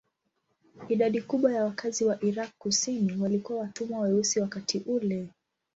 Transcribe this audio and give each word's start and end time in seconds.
Idadi 0.89 1.21
kubwa 1.21 1.51
ya 1.53 1.65
wakazi 1.65 2.05
wa 2.05 2.23
Irak 2.23 2.51
kusini 2.59 3.17
walikuwa 3.21 3.59
watumwa 3.59 3.99
weusi 4.01 4.39
wakati 4.39 4.79
ule. 4.79 5.27